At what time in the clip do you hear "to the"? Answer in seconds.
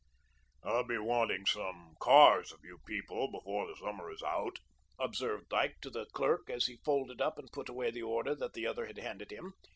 5.81-6.07